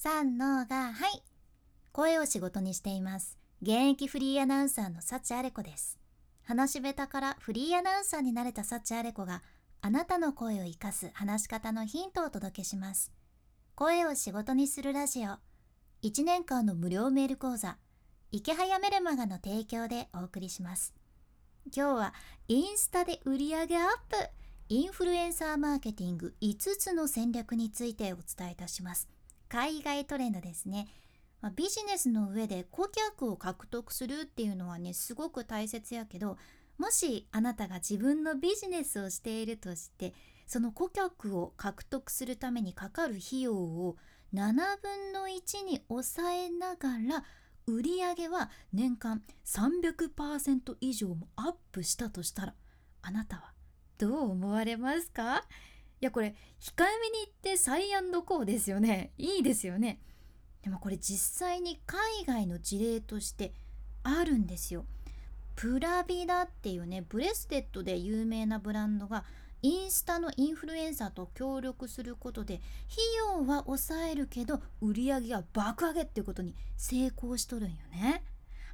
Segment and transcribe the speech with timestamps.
[0.00, 1.24] 三のがはい。
[1.90, 3.36] 声を仕事にしています。
[3.60, 5.98] 現役フリーアナウンサーの幸あれ子です。
[6.44, 9.42] 話し下手からフリーアナウンサーになれた幸あれ子が
[9.80, 13.10] あなたの声を生かす話し方のヒントをお届けします。
[13.74, 15.32] 声を仕事にするラジオ。
[16.04, 17.76] 1年間の無料メール講座。
[18.30, 20.94] 池早メルマガの提供でお送りします。
[21.76, 22.14] 今日は
[22.46, 24.16] インスタで売上アップ。
[24.68, 29.08] インフルエンサーマーケティング5つの戦略についてお伝えいたします。
[29.48, 30.88] 海外トレンドですね、
[31.40, 36.36] まあ、ビジネスの上で顧客を獲得するっていうのはねすごく大切やけど
[36.78, 40.14] もしあなたが自分のビジネスをしているとして
[40.46, 43.96] その顧客を獲得するためにかかる費用を
[44.32, 47.24] 7分の1に抑えながら
[47.66, 52.54] 売上は年間300%以上もアップしたとしたら
[53.02, 53.52] あなたは
[53.98, 55.42] どう思われますか？
[56.00, 59.12] いやこれ控えめに言ってサイアンドコーですよね。
[59.18, 60.00] いいですよね。
[60.62, 63.52] でもこれ実際に海外の事例として
[64.02, 64.84] あるんですよ。
[65.56, 69.24] プラビダっていうねブレスレットで有名なブランドが
[69.60, 72.60] インスタのインフルエンサーと協力することで
[72.92, 78.22] 費用は抑えるけど売り上げは爆上げっていうことに成功しとるんよね。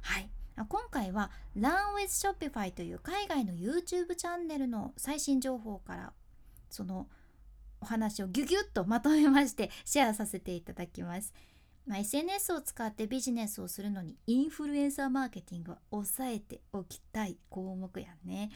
[0.01, 0.29] はい。
[0.69, 6.13] 今回は Learn with Shopify という海外の YouTube チャンネルの最新情報から
[6.69, 7.07] その
[7.81, 11.33] お話をギュギュッとまとめましてシェアさせていただきます。
[11.85, 18.49] まあ、SNS を使ってビジネスをするのにインフルエンサーマーケティングは抑えておきたい項目やね。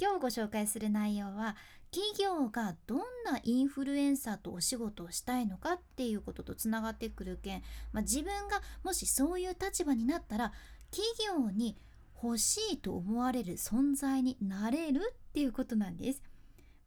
[0.00, 1.56] 今日ご紹介する内容は
[1.90, 10.52] 企業がどんなインフルエンサーとお仕事をしたいのかっていうこととつながってくる件、まあ、自分がもしそういう立場になったら
[10.90, 11.76] 企業に
[12.22, 16.22] 欲しいと思われる存在になれるっていうことなんです。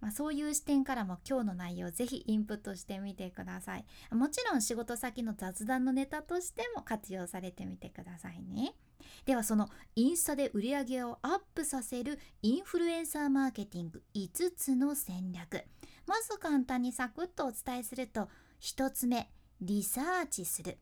[0.03, 3.85] まあ、そういう視点からも今日の内容ぜひインプットしてみてください。
[4.11, 8.75] もちろん仕事先の雑談のネタとしても活用されてみてくださいね。
[9.23, 15.63] ではそのインスタで売り上げをアップさせるインフルエンサーマーケティング5つの戦略。
[16.05, 18.27] まず簡単にサクッとお伝えすると
[18.59, 19.31] 1つ目
[19.61, 20.79] リサーチする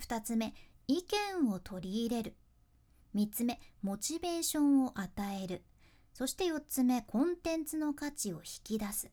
[0.00, 0.54] 2つ目
[0.86, 2.36] 意見を取り入れる
[3.16, 5.10] 3つ目モチベーションを与
[5.42, 5.64] える
[6.12, 9.10] そして4つ目コンテンツの価値を引き出す。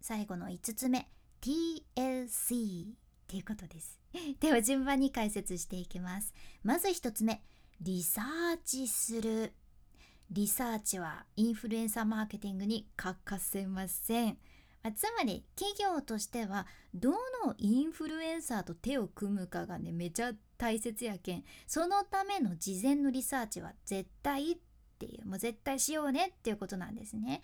[0.00, 1.08] 最後の5つ目
[1.40, 2.88] TLC っ
[3.26, 3.98] ていうことです。
[4.40, 6.34] では順番に解説していきます。
[6.62, 7.42] まず1つ目
[7.80, 9.52] リサーチする。
[10.30, 14.38] リサーチはインフルエンサーマーケティングに欠かせません。
[14.94, 17.10] つまり企業としてはど
[17.44, 21.44] のインフルエンサーと手を組むかがねめちゃ大切やけん。
[21.66, 24.56] そのための事前のリサーチは絶対っ
[25.00, 27.40] ていうもう絶対しようねっていうことなんですね。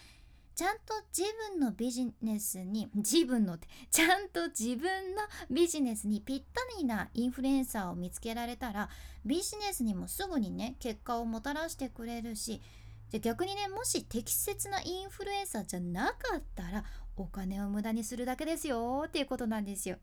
[0.54, 3.58] ちゃんと自分のビジネスに自分の
[3.90, 8.88] ちゃんと自分のビジネスにぴったりなインフルエンサーを見つけられたら
[9.26, 12.62] ビジネスにもすぐにね結果をもたらしてくれるし
[13.10, 16.84] じゃ逆にねもし適切なインフルエンサーじゃなかったら
[17.18, 19.98] お金を無駄にするだけですよっていうことなんですよ。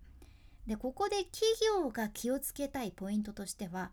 [0.67, 3.91] でここで企業が気をつけたいポイントとしては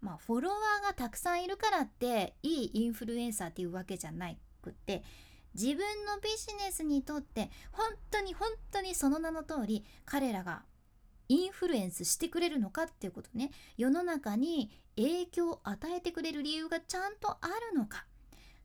[0.00, 4.30] まあフォロワーがたくさんいるからっていいインフルエンサーっていうわけじゃな
[4.62, 5.02] くて
[5.54, 10.62] 自分のビジネスにとって本当に本当にその名の通り彼らが
[11.28, 13.50] インフルエンスしてくれるのかっていうことね。
[13.76, 18.06] 世の中に影響を与えてくれる理由がちゃんとあるのか。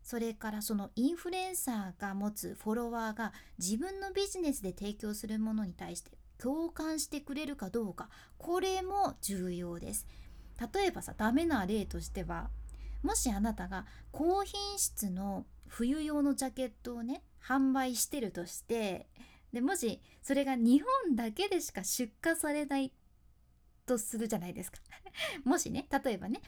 [0.01, 10.05] それからそのインフルエンサーが持つフォロワーが自分のビジネスで提供するものに対して共感してくれるかどうかこれも重要です。
[10.59, 12.49] 例えばさダメな例としては
[13.01, 19.07] もしあなたが高品質の冬用のジャケットをね販売してるとして
[19.51, 22.91] でもしそれが日本だけでしか出荷されない
[23.85, 24.79] とするじゃないですか。
[25.43, 26.41] もしね例えばね。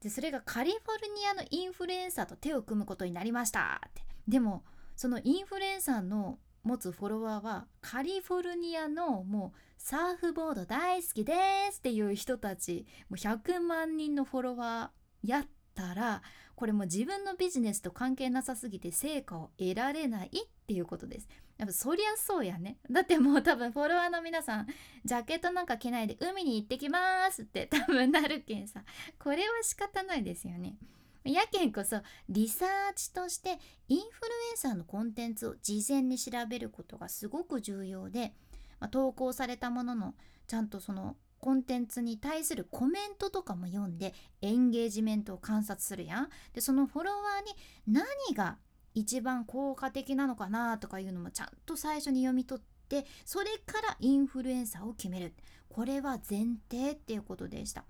[0.00, 4.02] でそれがカリフォルニアのインフルエンサーと手を組むことになりましたって。
[4.28, 4.64] でも
[4.96, 11.34] そのインフルエンサーの持つフォロワーはカリフォルニアのもうサーフボード大好きで
[11.72, 16.22] すっていう人たちもう100万人のフォロワーやったら
[16.54, 20.30] これも自分のビジネスと関係なさすぎて成果を得られないっ
[20.66, 21.28] ていうことです。
[21.56, 22.76] やっぱそりゃそうやね。
[22.90, 24.66] だってもう多分フォロワーの皆さん
[25.04, 28.82] ジャケットなんか着ないで海に行ってきますって多分なるけんさ
[29.18, 30.76] これは仕方ないですよね。
[31.24, 33.58] やけんこそリサーチとして
[33.88, 34.06] インフル
[34.52, 38.32] エンサーのコンテンツを事前に調べることがすごく重要で、
[38.80, 40.14] まあ、投稿されたものの
[40.46, 46.28] ちゃんとそのコンテンツに対するコメントとかも読んでエンゲージメントを観察するやん。
[46.52, 47.54] でそのフォロワーに
[47.86, 48.58] 何が
[48.94, 55.32] 一番効果的なのかなとかいうのもちゃんと最初に読み取ってそれからインフルエンサーを決める
[55.68, 57.84] これは前提っていうことでした、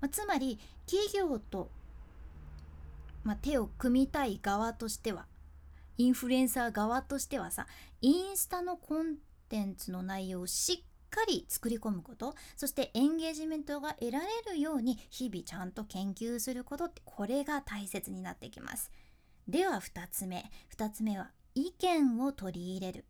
[0.00, 1.70] まあ、つまり企業と、
[3.24, 5.26] まあ、手を組みたい側としては
[5.98, 7.66] インフルエンサー側としてはさ
[8.00, 9.16] インスタのコン
[9.48, 18.90] テンツの内容をしっかり作り込むことそしてエンゲージメントが得られるように日々ちゃんと研究することってこれが大切になってきます。
[19.48, 20.50] では2つ目。
[20.76, 23.04] 2つ目は意見を取り入れる。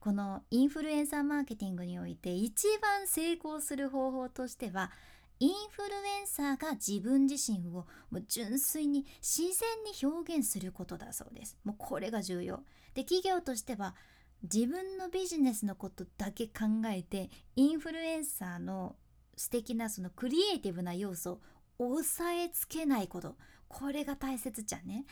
[0.00, 4.90] このインフルエンサーマーケティングにおいて一番成功する方法としては
[5.38, 11.58] インフルエンサーが自分自身をもう純粋に自然に表現することだそうです。
[11.64, 12.62] もうこれが重要。
[12.94, 13.94] で企業としては
[14.42, 18.96] 自分のビジネスのことだけ考えてインフルエンサーの
[19.36, 21.40] 素敵なそのクリエイティブな要素
[21.78, 23.36] を抑えつけないこと
[23.68, 25.04] これが大切じゃんね。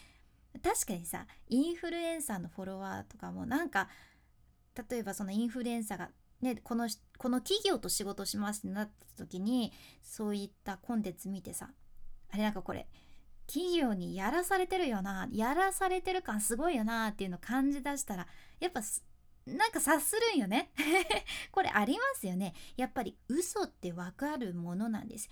[0.63, 3.89] 確かにさインフルエンサーのフォロワーとかもなんか
[4.89, 6.11] 例えばそのインフルエンサーが
[6.45, 11.71] ね、このこの企業と仕事しますってなった時にそういったコンテンツ見てさ
[12.31, 12.87] あれなんかこれ
[13.47, 18.27] 企業にやらされてるよなやらされてる感すごいよなっていうの感じ出したら
[18.61, 18.83] やっぱ
[19.47, 20.71] なんか察するんよね。
[21.53, 22.55] これありますよね。
[22.77, 25.29] やっぱり嘘ってわかるものなんです。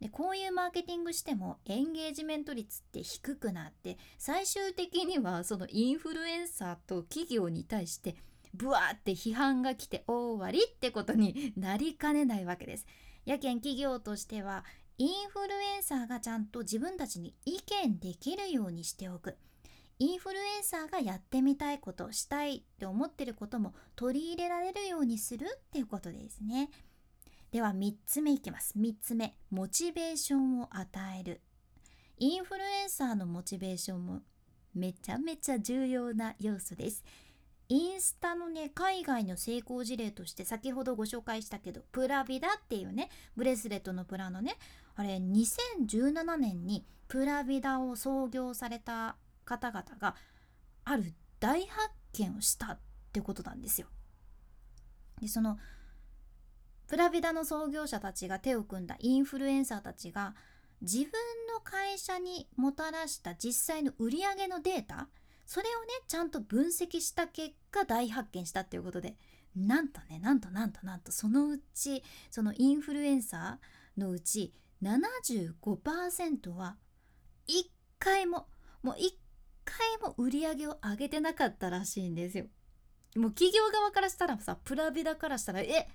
[0.00, 8.14] でこういうマーケティングしてもエンゲージメント率って低くなって最終的にはそのインフルエンサーと企業に対して
[8.56, 12.86] ブワーって批判が来て終わりってことになりかねないわけです。
[13.24, 14.64] やけん企業としては
[14.98, 19.36] インフルエンサーがちゃんと自分たちに意見できるようにしておく。
[19.98, 26.70] インフルエンサーがやってみたいことしたいって思ってることも取り入れられるようにするっていうことですね。
[27.50, 28.74] では3つ目いきます。
[28.78, 30.88] 3つ目、モチベーションを与
[31.18, 31.40] える。
[32.18, 34.22] インフルエンサーのモチベーションも
[34.74, 37.04] めちゃめちゃ重要な要素です。
[37.68, 44.56] インスタのね海外の成功事例として先ほどご紹介したけどプラビダっていうねブレスレットのブランドね
[44.94, 50.14] あれ2017年にプラビダを創業された方々が
[50.84, 52.78] ある大発見をしたっ
[53.12, 53.88] てことなんですよ。
[55.20, 55.58] でその
[56.86, 60.34] プラビダの創業者たちが手を組んだインフルエンサーたちが
[60.82, 61.10] 自分
[61.52, 65.08] の会社にもたらした実際の売り上げのデータ
[65.46, 69.16] それをねちゃんと分析した結果大発見したっていうことで
[69.54, 74.52] なんとねなんとなんとなんとそのうちそのインフルエンサーのうち
[74.82, 76.76] 75%は
[77.48, 77.64] 1
[77.98, 78.48] 回も
[78.82, 78.98] もう1
[79.64, 82.46] 回も売り上げを上げてなかったらしいんですよ。
[83.16, 85.88] もう企業側からしたらさプラビダからしたらえ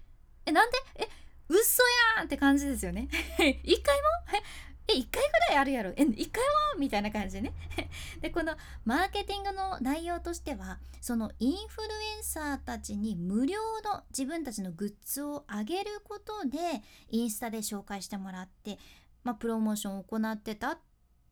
[0.45, 0.77] えなんで？
[0.95, 1.07] え
[1.47, 1.83] 嘘
[2.17, 3.09] やんって感じですよね。
[3.63, 4.07] 一回も？
[4.33, 5.91] え1回ぐらいあるやろ？
[5.91, 6.43] え1回
[6.75, 6.79] も？
[6.79, 7.53] みたいな感じでね。
[8.21, 8.55] でこの
[8.85, 18.79] マーケティングの内容としてはそのインフルエンサーたちに無料の自分たちのグッズをあげることでインスタで紹介してもらって、
[19.23, 20.79] まあ、プロモーションを行ってたっ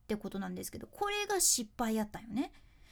[0.07, 2.51] てことなんですけどこれが失敗やったよね。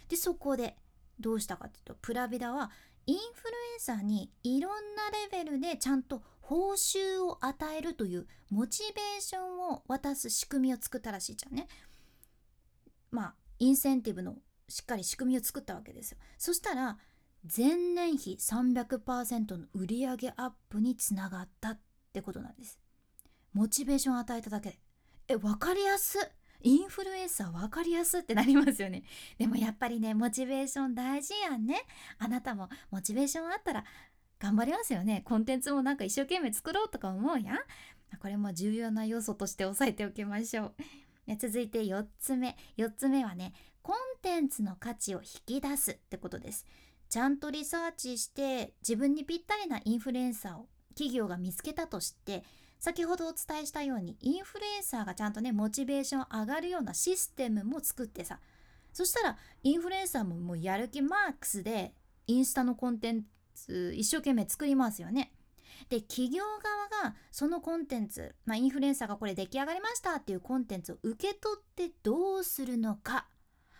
[0.09, 0.77] でそこで
[1.19, 2.71] どうしたかっていうとプラビダは
[3.07, 11.67] インフルエンサーにいろんなレベルでちゃんと報酬を与えるというモチベーションを渡す仕組みを作ったらしいじゃんね。
[13.11, 14.35] まあインセンティブの
[14.69, 16.17] しっかり仕組みを作ったわけですよ。
[16.37, 16.97] そしたら
[17.43, 21.79] 前年比300%の売上アップにつながったっ
[22.13, 22.79] てことなんです。
[23.51, 24.79] モチベーションを与えただけで。
[25.27, 26.17] え、分かりやす
[26.61, 29.03] インフルエンサー分かりやすってなりますよね。
[29.37, 31.83] でもやっぱりね、モチベーション大事やんね。
[32.19, 33.83] あなたもモチベーションあったら
[34.39, 35.23] 頑張りますよね。
[35.25, 37.57] コンテンツもなんか一生懸命作ろうとか思うやん。
[38.19, 40.73] これも重要な要素として押さえておきましょ
[41.27, 41.35] う。
[41.37, 42.55] 続いて4つ目。
[42.77, 46.65] 4つ目はねコンテンツの価値を引き出すってことです。
[47.09, 52.43] ちゃんとリサーチして自分にぴったりなインフルエンサーを企業が見つけたとして
[52.79, 58.39] 先ほどお伝えしたようにインフルエンサーがちゃんとねモチベーション上がるようなシステムも作ってさ。
[58.91, 61.93] そしたらインフルエンサーももうやる気マックスで
[62.25, 65.33] インスタのコンテンツツ一生懸命作りますよね。
[65.89, 73.27] で企業側がそのコンテンツ、まあ、インフルエンサーがこれ出来上がりましたっていうコンテンツを受け取ってどうするのか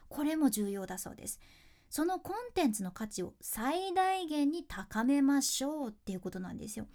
[0.07, 1.39] これも重要だそうです。
[1.89, 6.87] そのコンテンツの価値を最大限に高めましょうっていうことなんですよ。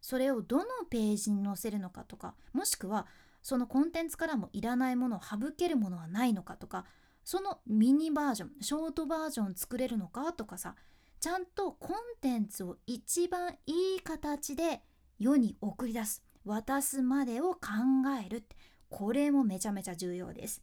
[0.00, 3.06] それをどのページに載せるのかとかもしくは
[3.42, 6.84] そのコンテンツからもいらないものを省けるものはないのかとか
[7.24, 10.76] そのミニバージョンショートバージョン作れるのかとかさ
[11.20, 14.82] ちゃんとコンテンツを一番いい形で
[15.18, 16.22] 世に送り出す。
[16.44, 17.60] 渡すまでを考
[18.24, 18.44] える
[18.88, 20.62] これもめちゃめちゃ重要です。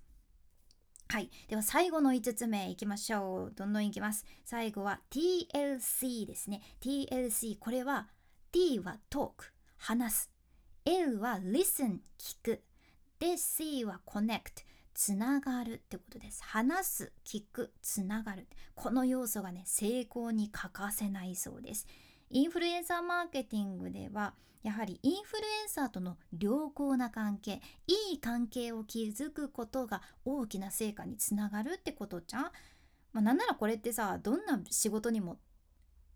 [1.10, 1.30] はい。
[1.48, 3.54] では最後の5つ目いきましょう。
[3.54, 4.26] どんどんいきます。
[4.46, 6.62] 最後は TLC ですね。
[6.82, 8.08] TLC これは
[8.52, 9.54] T はトーク。
[9.78, 10.32] 話す。
[10.86, 12.64] L は listen 聞く。
[13.20, 14.64] で C は connect
[14.96, 16.42] つながるってことです。
[16.44, 18.48] 話す聞くつながる。
[18.74, 21.86] この要素がね成功に欠かせないそうです。
[22.30, 24.34] インフルエンサーマーケティングでは
[24.64, 32.44] やはりインフルエンサーとの良好な関係いい関係を築くことが大きな成果につながるってことじゃん、
[33.14, 35.38] まあ、なんならこれってさどんな仕事にも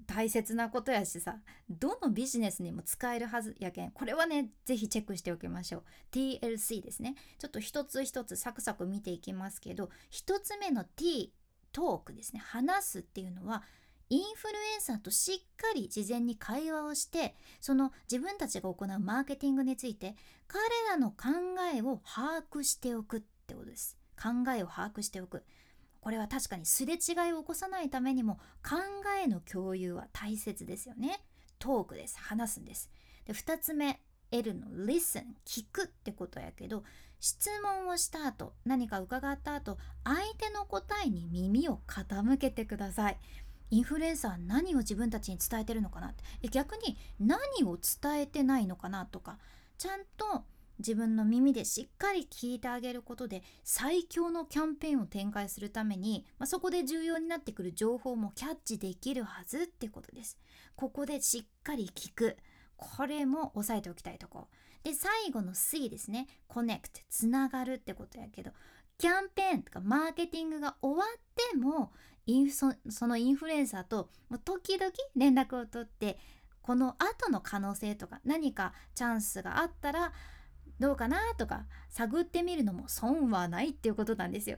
[0.10, 1.36] 大切なことやしさ
[1.70, 3.92] どのビジネスにも使えるはずやけん。
[3.92, 5.84] これはね是非チェックしておきましょう。
[6.12, 7.14] TLC ですね。
[7.38, 11.32] ちょっと一つ一つサクサク見ていきますけど一つ目の T
[11.72, 12.42] トークですね。
[12.44, 13.62] 話すっていうのは
[14.10, 20.16] インフルエンサーとしっかり事前に会話をしてその自分たちが行うマーケティングについて
[20.48, 21.28] 彼らの考
[21.72, 23.96] えを把握しておくってことです。
[24.20, 25.44] 考えを把握しておく。
[26.02, 28.78] これは確かにすれ違いを起こさないためにも考
[29.24, 31.24] えの共有は大切ですよね。
[31.60, 32.18] トークです。
[32.20, 32.90] 話すんです。
[33.26, 34.02] で2つ目
[34.32, 36.84] L の listen 聞くってことやけど
[37.20, 43.18] 質問をした後何か伺った後相手の答えに耳を傾けてください。
[43.72, 46.48] インフルエンサーは何を自分たちに伝えてるのかなって。
[46.50, 49.38] 逆に何を伝えてないのかなとか
[49.78, 50.44] ちゃんと
[50.80, 60.38] 自分の耳でしっかり聞いてあげることで最強のキャンペーンを展開するために、まあ、そこで重要になってくる情報もキャッチできるはずってことです。
[60.76, 62.38] ここでしっかり聞く。
[62.78, 64.48] これも押さえておきたいとこ。
[64.84, 66.28] で、最後の C ですね。
[66.48, 68.52] コネクト、つながるってことやけど、
[69.00, 71.20] キャンペーンとかマーケティングが終わっ
[71.52, 71.94] ても
[72.26, 74.10] インそそのインフルエンサーと
[74.44, 76.20] 時々連絡を取って
[76.62, 80.12] この後の可能性とか何かチャンスがあったら
[80.80, 84.58] どうかなとか探ってみるのも損はないっていうことなんですよ。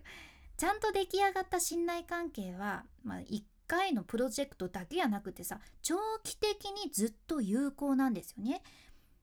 [0.57, 8.61] ちゃんと出来上がった信頼関係は、まあ、1回のプロジェクトだけじゃなくてさ長期的にずっと有効なんですよね。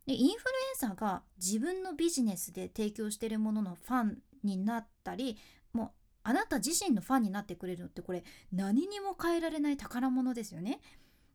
[0.07, 0.37] でインフルエ
[0.75, 5.37] ンサーが自分のビジネスで提供してるもののファンになったり
[5.73, 5.91] もう
[6.23, 10.81] あなた自身のファンになってくれるのってこれ何にも変えられない宝物ですよね。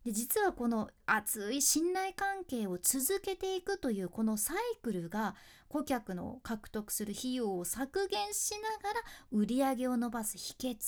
[0.04, 5.34] で実はこの熱い信頼関係を続けていくというこのサイクルが
[5.68, 9.00] 顧客の獲得する費用を削減しながら
[9.32, 10.78] 売り上げを伸ばす秘訣っ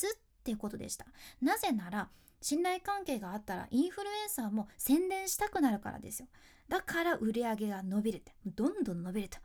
[0.45, 1.07] ていうことでした。
[1.41, 2.09] なぜなら
[2.43, 6.29] 信頼関係があったらインフルエンサーも宣伝したくなるからですよ。
[6.69, 8.33] だから売り上げが伸びるって。
[8.45, 9.39] どんどん伸びると。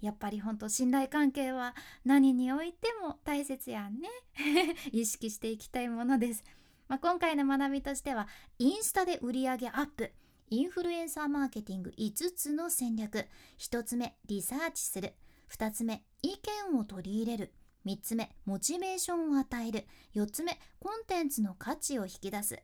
[0.00, 4.08] やっぱり本当信頼関係は何においても大切やんね。
[4.92, 6.44] 意識していきたいものです。
[6.88, 8.28] まあ、今回の学びとしては
[8.58, 10.12] インスタで売り上げアップ
[10.50, 13.26] インフルエンサーマーケティング5つの戦略
[13.58, 15.14] 1つ目リサーチする
[15.52, 16.38] 2つ目意
[16.70, 17.52] 見を取り入れる
[17.86, 22.58] 3つ目モチベーションを与える4つ目コンテンツの価値を引き出す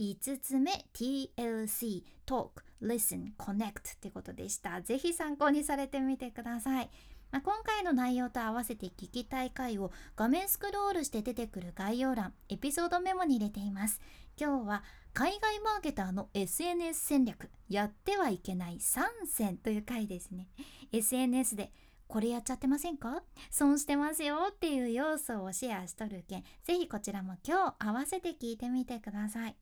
[0.00, 4.80] 5つ目 TLC Talk Listen Connect ってことでした。
[4.80, 6.90] ぜひ参考にされてみてください。
[7.30, 14.00] まあ、今回の内容と合わせて聞きたい回を画面スクロールして出てくる概要欄、エピソードメモに入れています。
[14.40, 14.82] 今日は
[15.12, 20.48] 海外マーケターの SNS 戦略、やってはいけない3選という回ですね。
[20.92, 21.72] SNS で
[22.06, 23.22] これやっちゃってませんか？
[23.50, 29.56] 損してますよっていう要素をシェアしとるけん、ぜひこちらも今日合わせて聞いてみてください。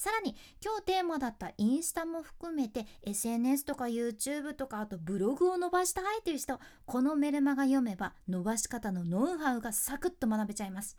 [0.00, 10.96] さらに今日テーマだったインスタも含めて SNS とか YouTube とかあとブログを伸ばしたいという人このメルマガ読めば伸ばし方のノウハウがサクッと学べちゃいます。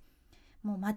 [0.61, 0.95] もう間違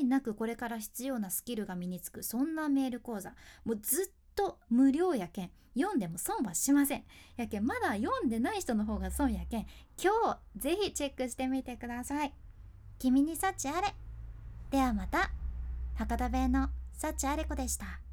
[0.00, 3.34] いなくこれから必要なスキルが身につくそんなメール講座。
[3.66, 7.04] もうずっと無料やけん読んでも損はしません。
[7.36, 9.66] やけんまだ読んでない人の方が損やけん
[10.02, 12.32] 今日ぜひチェックしてみてください。
[12.98, 13.94] 君に幸あれ。
[14.70, 15.30] ではまた。
[15.96, 16.70] 博多弁の
[17.02, 18.11] 幸あれ子でした。